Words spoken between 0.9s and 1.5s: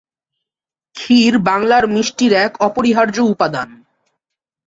ক্ষীর